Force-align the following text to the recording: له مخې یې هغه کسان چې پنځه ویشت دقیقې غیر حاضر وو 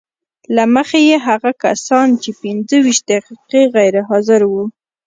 له 0.55 0.63
مخې 0.73 0.99
یې 1.09 1.17
هغه 1.27 1.51
کسان 1.63 2.07
چې 2.21 2.29
پنځه 2.41 2.75
ویشت 2.85 3.03
دقیقې 3.11 3.61
غیر 3.75 3.95
حاضر 4.09 4.41
وو 4.47 4.63